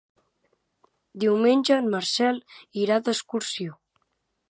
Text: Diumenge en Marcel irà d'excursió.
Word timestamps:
Diumenge 1.25 1.79
en 1.83 1.91
Marcel 1.97 2.43
irà 2.87 3.01
d'excursió. 3.07 3.81